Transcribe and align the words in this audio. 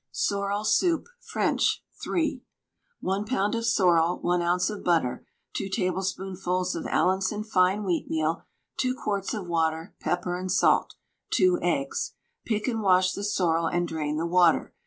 SORREL 0.11 0.63
SOUP 0.65 1.03
(French) 1.19 1.83
(3). 2.03 2.41
1 3.01 3.23
lb. 3.23 3.55
of 3.55 3.67
sorrel, 3.67 4.17
1 4.21 4.41
oz. 4.41 4.71
of 4.71 4.83
butter, 4.83 5.27
2 5.53 5.69
tablespoonfuls 5.69 6.73
of 6.75 6.87
Allinson 6.87 7.43
fine 7.43 7.83
wheatmeal, 7.83 8.41
2 8.77 8.95
quarts 8.95 9.35
of 9.35 9.45
water, 9.45 9.93
pepper 9.99 10.35
and 10.39 10.51
salt, 10.51 10.95
2 11.35 11.59
eggs. 11.61 12.13
Pick 12.47 12.67
and 12.67 12.81
wash 12.81 13.13
the 13.13 13.23
sorrel 13.23 13.67
and 13.67 13.87
drain 13.87 14.17
the 14.17 14.25
water. 14.25 14.73